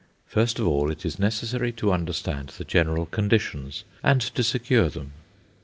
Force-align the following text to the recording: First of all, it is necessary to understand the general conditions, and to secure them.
First 0.25 0.57
of 0.57 0.65
all, 0.67 0.89
it 0.89 1.05
is 1.05 1.19
necessary 1.19 1.71
to 1.73 1.93
understand 1.93 2.49
the 2.57 2.63
general 2.63 3.05
conditions, 3.05 3.83
and 4.03 4.19
to 4.19 4.41
secure 4.41 4.89
them. 4.89 5.13